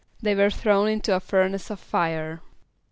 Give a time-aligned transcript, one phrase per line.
[0.19, 2.41] =They were thrown into a furnace of fire.